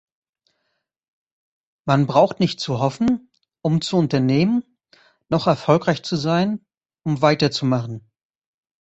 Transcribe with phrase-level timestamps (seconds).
[1.85, 3.29] Man braucht nicht zu hoffen,
[3.61, 4.63] um zu unternehmen,
[5.29, 6.65] noch erfolgreich zu sein,
[7.03, 8.09] um weiterzumachen.